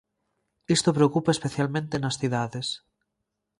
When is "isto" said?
0.75-0.95